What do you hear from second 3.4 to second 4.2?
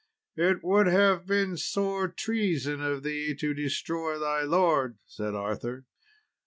destroy